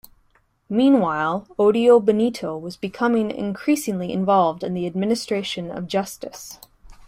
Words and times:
Meanwhile, 0.67 1.45
Odio 1.59 1.99
Benito 1.99 2.57
was 2.57 2.75
becoming 2.75 3.29
increasingly 3.29 4.11
involved 4.11 4.63
in 4.63 4.73
the 4.73 4.87
administration 4.87 5.69
of 5.69 5.85
justice. 5.85 6.57